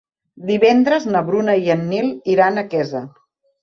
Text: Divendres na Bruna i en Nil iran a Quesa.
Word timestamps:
Divendres 0.47 1.05
na 1.17 1.23
Bruna 1.29 1.57
i 1.67 1.71
en 1.77 1.87
Nil 1.93 2.11
iran 2.39 2.63
a 2.63 2.69
Quesa. 2.75 3.09